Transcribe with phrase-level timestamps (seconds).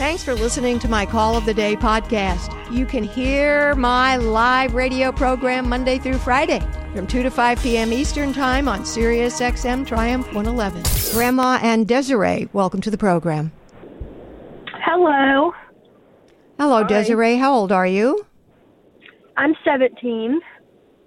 [0.00, 2.56] Thanks for listening to my Call of the Day podcast.
[2.72, 6.60] You can hear my live radio program Monday through Friday
[6.94, 7.92] from 2 to 5 p.m.
[7.92, 10.84] Eastern Time on Sirius XM Triumph 111.
[11.12, 13.52] Grandma and Desiree, welcome to the program.
[14.82, 15.52] Hello.
[16.58, 17.36] Hello, Desiree.
[17.36, 18.24] How old are you?
[19.36, 20.40] I'm 17.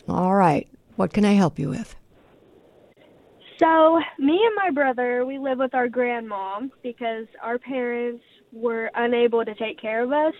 [0.07, 0.67] All right.
[0.97, 1.95] What can I help you with?
[3.59, 8.23] So, me and my brother, we live with our grandma because our parents
[8.53, 10.33] were unable to take care of us.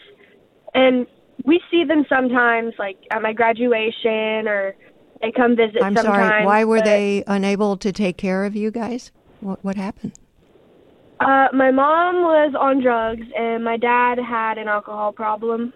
[0.73, 1.07] And
[1.45, 4.75] we see them sometimes, like at my graduation, or
[5.21, 6.45] they come visit I'm sorry.
[6.45, 9.11] Why were they unable to take care of you guys?
[9.41, 10.13] What, what happened?
[11.19, 15.73] Uh, my mom was on drugs, and my dad had an alcohol problem.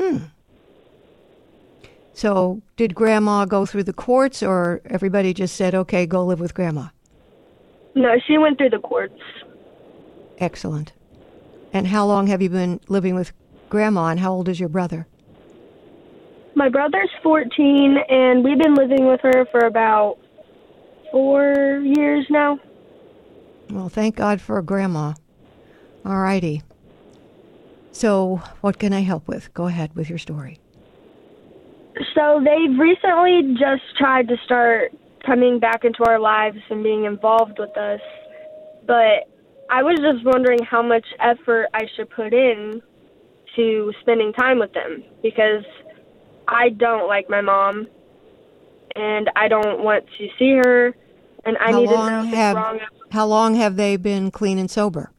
[0.00, 0.16] Hmm.
[2.12, 6.52] So, did grandma go through the courts or everybody just said, okay, go live with
[6.52, 6.88] grandma?
[7.94, 9.20] No, she went through the courts.
[10.38, 10.92] Excellent.
[11.78, 13.32] And how long have you been living with
[13.68, 15.06] grandma and how old is your brother?
[16.56, 20.18] My brother's 14, and we've been living with her for about
[21.12, 22.58] four years now.
[23.70, 25.14] Well, thank God for grandma.
[26.04, 26.64] All righty.
[27.92, 29.54] So, what can I help with?
[29.54, 30.58] Go ahead with your story.
[32.16, 34.90] So they've recently just tried to start
[35.24, 38.00] coming back into our lives and being involved with us.
[38.84, 39.30] But
[39.70, 42.80] I was just wondering how much effort I should put in
[43.56, 45.64] to spending time with them because
[46.46, 47.86] I don't like my mom
[48.94, 50.94] and I don't want to see her
[51.44, 52.78] and I how need to long know have wrong.
[53.10, 55.12] how long have they been clean and sober?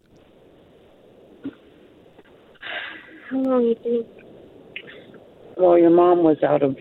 [3.30, 4.08] How long you think?
[5.58, 6.76] Well, your mom was out of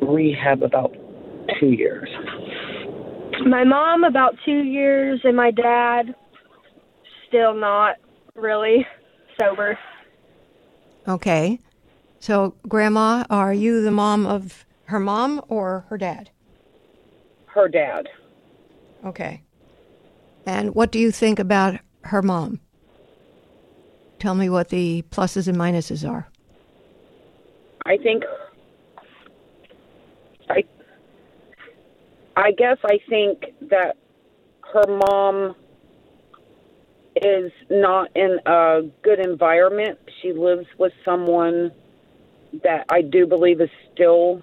[0.00, 0.92] rehab about
[1.60, 2.08] two years.
[3.46, 6.14] My mom about two years and my dad
[7.32, 7.96] still not
[8.34, 8.86] really
[9.40, 9.78] sober.
[11.08, 11.58] Okay.
[12.20, 16.30] So, grandma, are you the mom of her mom or her dad?
[17.46, 18.08] Her dad.
[19.04, 19.42] Okay.
[20.46, 22.60] And what do you think about her mom?
[24.18, 26.28] Tell me what the pluses and minuses are.
[27.86, 28.24] I think.
[30.48, 30.62] I.
[32.36, 33.96] I guess I think that
[34.72, 35.56] her mom
[37.24, 39.98] is not in a good environment.
[40.20, 41.72] She lives with someone
[42.64, 44.42] that I do believe is still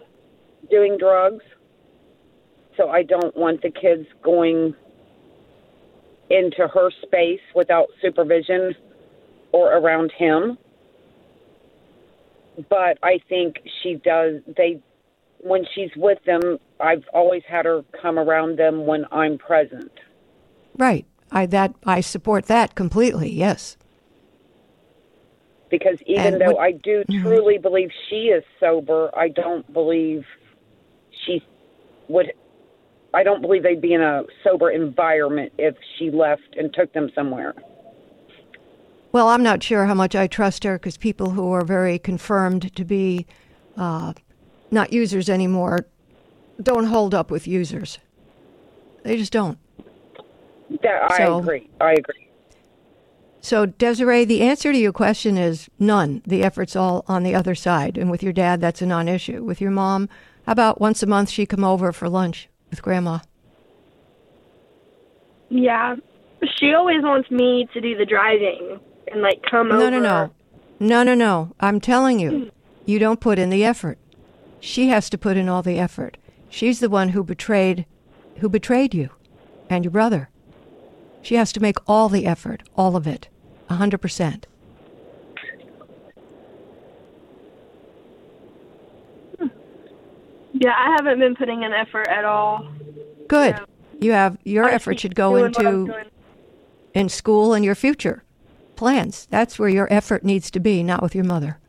[0.70, 1.44] doing drugs.
[2.78, 4.74] So I don't want the kids going
[6.30, 8.74] into her space without supervision
[9.52, 10.58] or around him.
[12.70, 14.82] But I think she does they
[15.42, 19.92] when she's with them, I've always had her come around them when I'm present.
[20.78, 21.06] Right.
[21.32, 23.32] I that I support that completely.
[23.32, 23.78] Yes.
[25.70, 30.26] because even And though what- I do truly believe she is sober, I don't believe
[31.12, 31.44] she
[32.08, 32.34] would.
[33.14, 37.12] I don't believe they'd be in a sober environment if she left and took them
[37.14, 37.54] somewhere.
[39.12, 42.76] Well, I'm not sure how much I trust her because people who are very confirmed
[42.76, 43.26] to be
[43.78, 44.14] uh,
[44.72, 45.88] not users anymore
[46.62, 47.98] don't hold up with users.
[49.04, 49.58] They just don't.
[50.84, 51.70] That So- I agree.
[51.82, 52.26] I agree.
[53.42, 56.22] So, Desiree, the answer to your question is none.
[56.28, 57.98] The effort's all on the other side.
[57.98, 59.44] And with your dad, that's a non issue.
[59.44, 60.10] With your mom,
[60.46, 63.20] how about once a month she come over for lunch with grandma?
[65.50, 65.96] Yeah.
[66.58, 68.80] She always wants me to do the driving
[69.12, 69.92] and like come No, over.
[69.92, 70.32] no, no.
[70.80, 71.16] No, no, no.
[71.16, 71.52] No.
[71.60, 72.52] I'm telling you,
[72.86, 73.98] you don't put in the effort.
[74.60, 76.18] She has to put in all the effort.
[76.50, 77.86] She's the one who betrayed
[78.40, 79.10] who betrayed you
[79.70, 80.30] and your brother.
[81.22, 83.28] She has to make all the effort, all of it.
[83.70, 84.48] A hundred percent.
[90.54, 92.68] Yeah, I haven't been putting in effort at all.
[93.28, 93.60] Good.
[94.02, 96.10] You have your I effort should go doing what I'm into
[96.94, 98.24] in school and your future
[98.76, 99.28] plans.
[99.30, 101.60] That's where your effort needs to be, not with your mother.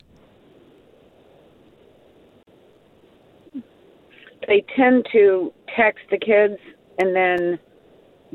[4.47, 6.57] They tend to text the kids
[6.99, 7.59] and then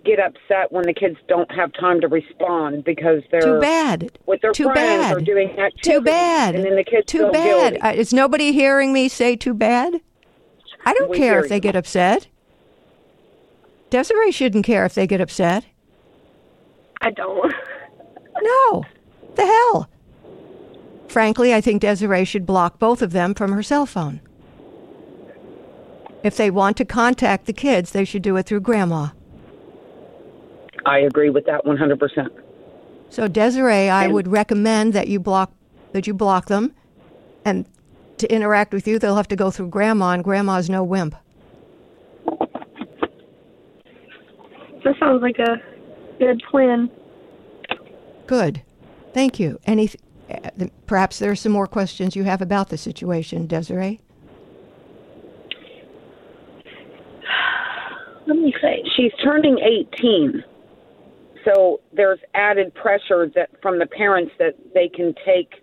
[0.04, 4.18] get upset when the kids don't have time to respond because they're Too bad.
[4.26, 5.24] with their Too friends or bad.
[5.24, 5.80] doing activities.
[5.82, 6.54] Too bad.
[6.54, 7.78] And then the kids Too feel bad.
[7.82, 10.00] Uh, is nobody hearing me say too bad?
[10.84, 11.60] I don't We care if they you.
[11.60, 12.28] get upset.
[13.90, 15.64] Desiree shouldn't care if they get upset.
[17.00, 17.52] I don't.
[18.42, 18.84] No.
[19.34, 19.88] The hell.
[21.08, 24.20] Frankly, I think Desiree should block both of them from her cell phone.
[26.22, 29.08] If they want to contact the kids, they should do it through grandma.
[30.86, 32.28] I agree with that 100%.
[33.10, 35.52] So Desiree, I would recommend that you block
[35.92, 36.74] that you block them,
[37.44, 37.64] and
[38.18, 41.14] to interact with you, they'll have to go through Grandma, and Grandma's no wimp.
[44.84, 45.56] That sounds like a
[46.18, 46.90] good plan.
[48.26, 48.62] Good,
[49.14, 49.58] thank you.
[49.64, 49.90] Any,
[50.30, 54.00] uh, perhaps there are some more questions you have about the situation, Desiree.
[58.26, 58.82] Let me say.
[58.96, 60.44] She's turning 18.
[61.46, 65.62] So there's added pressure that from the parents that they can take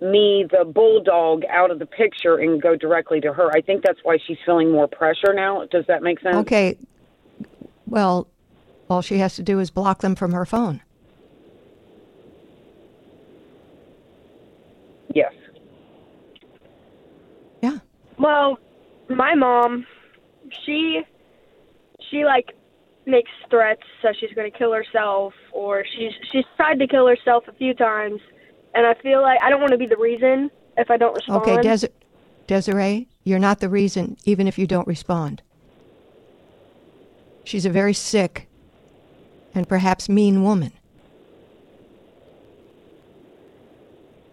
[0.00, 3.50] me, the bulldog, out of the picture and go directly to her.
[3.52, 5.66] I think that's why she's feeling more pressure now.
[5.70, 6.36] Does that make sense?
[6.36, 6.78] Okay.
[7.86, 8.28] Well,
[8.88, 10.80] all she has to do is block them from her phone.
[15.12, 15.32] Yes.
[17.62, 17.78] Yeah.
[18.16, 18.58] Well,
[19.08, 19.86] my mom,
[20.64, 21.02] she
[22.10, 22.54] she like
[23.06, 27.44] makes threats that she's going to kill herself or she's she's tried to kill herself
[27.48, 28.20] a few times
[28.74, 31.42] and I feel like I don't want to be the reason if I don't respond.
[31.42, 31.88] Okay, Des-
[32.46, 35.42] Desiree, you're not the reason even if you don't respond.
[37.44, 38.48] She's a very sick
[39.54, 40.72] and perhaps mean woman.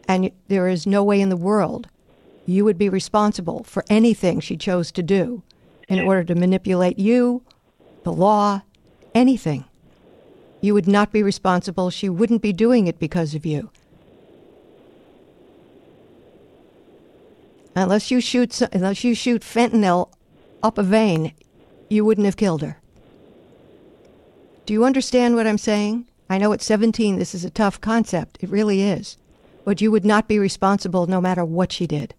[0.07, 1.89] And there is no way in the world
[2.45, 5.43] you would be responsible for anything she chose to do
[5.89, 7.43] in order to manipulate you,
[8.07, 8.61] the law,
[9.13, 9.65] anything.
[10.61, 11.89] You would not be responsible.
[11.89, 13.69] She wouldn't be doing it because of you.
[17.75, 20.09] Unless you shoot unless you shoot fentanyl
[20.63, 21.33] up a vein,
[21.89, 22.77] you wouldn't have killed her.
[24.65, 26.07] Do you understand what I'm saying?
[26.29, 28.37] I know at 17 this is a tough concept.
[28.41, 29.17] It really is.
[29.65, 32.15] But you would not be responsible no matter what she did.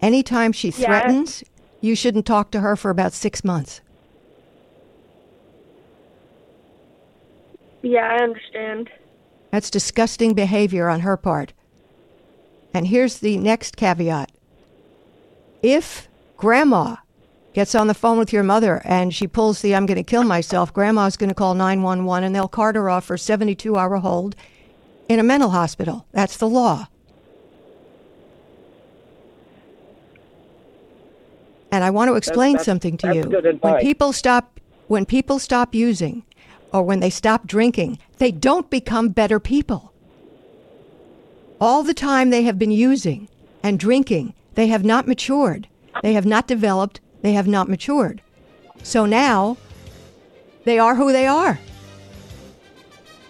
[0.00, 0.86] Anytime she Yeah.
[0.86, 1.42] threatens,
[1.80, 3.80] you shouldn't talk to her for about six months.
[7.82, 8.90] Yeah, I understand.
[9.50, 11.52] That's disgusting behavior on her part.
[12.72, 14.30] And here's the next caveat.
[15.62, 16.96] If grandma
[17.52, 20.22] gets on the phone with your mother and she pulls the I'm going to kill
[20.24, 24.36] myself, grandma's going to call 911 and they'll cart her off for 72 hour hold
[25.08, 26.06] in a mental hospital.
[26.12, 26.86] That's the law.
[31.72, 33.58] And I want to explain that's- something to you.
[33.60, 36.24] when people stop when people stop using
[36.72, 39.92] or when they stop drinking, they don't become better people.
[41.60, 43.28] All the time they have been using
[43.62, 45.68] and drinking, they have not matured.
[46.02, 47.00] They have not developed.
[47.22, 48.22] They have not matured.
[48.82, 49.56] So now
[50.64, 51.58] they are who they are.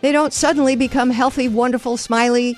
[0.01, 2.57] They don't suddenly become healthy, wonderful, smiley,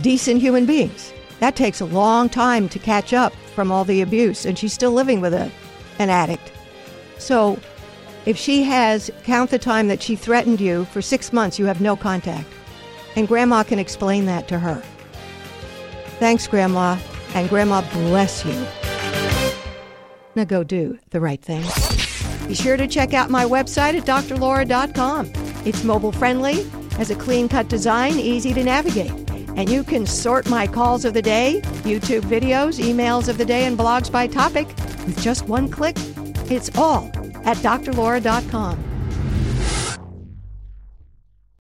[0.00, 1.12] decent human beings.
[1.40, 4.92] That takes a long time to catch up from all the abuse, and she's still
[4.92, 5.50] living with a,
[5.98, 6.52] an addict.
[7.18, 7.58] So
[8.24, 11.80] if she has, count the time that she threatened you for six months, you have
[11.80, 12.48] no contact.
[13.16, 14.82] And Grandma can explain that to her.
[16.18, 16.98] Thanks, Grandma,
[17.34, 18.66] and Grandma bless you.
[20.34, 21.64] Now go do the right thing.
[22.46, 25.32] Be sure to check out my website at drlaura.com.
[25.66, 29.10] It's mobile friendly, has a clean cut design, easy to navigate.
[29.56, 33.64] And you can sort my calls of the day, YouTube videos, emails of the day,
[33.64, 34.68] and blogs by topic
[35.06, 35.96] with just one click.
[36.50, 37.10] It's all
[37.44, 38.91] at drlaura.com.